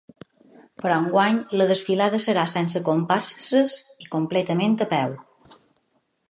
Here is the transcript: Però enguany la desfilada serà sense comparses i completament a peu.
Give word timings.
Però 0.83 0.93
enguany 1.01 1.35
la 1.61 1.67
desfilada 1.71 2.21
serà 2.23 2.45
sense 2.55 2.81
comparses 2.87 3.77
i 4.07 4.11
completament 4.17 4.75
a 4.87 4.89
peu. 4.97 5.15